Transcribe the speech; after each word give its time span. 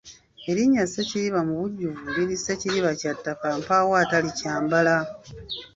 Erinnya 0.51 0.83
Ssekiriba 0.87 1.39
mubujjuvu 1.47 2.03
liri 2.15 2.35
Ssekiriba 2.39 2.91
kya 2.99 3.11
ttaka 3.17 3.47
mpaawo 3.61 3.91
atalikyambala. 4.03 4.95